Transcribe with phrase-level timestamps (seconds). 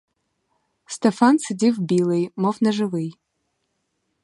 [0.85, 3.19] Стефан сидів білий, мов неживий.